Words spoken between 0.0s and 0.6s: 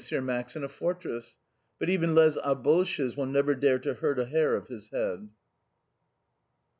Max